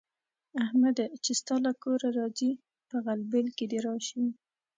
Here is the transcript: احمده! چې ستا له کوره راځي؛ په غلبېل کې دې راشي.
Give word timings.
احمده! 0.65 1.05
چې 1.23 1.31
ستا 1.39 1.55
له 1.65 1.71
کوره 1.81 2.09
راځي؛ 2.19 2.51
په 2.89 2.95
غلبېل 3.05 3.47
کې 3.57 3.65
دې 3.71 3.79
راشي. 3.87 4.23